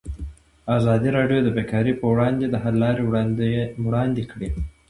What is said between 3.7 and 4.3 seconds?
وړاندې